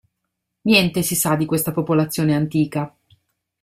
[0.61, 2.91] Niente si sa di questa popolazione antica.